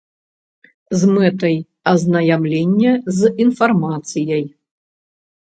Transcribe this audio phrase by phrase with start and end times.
[1.01, 1.57] З мэтай
[1.91, 4.43] азнаямлення з інфармацыяй.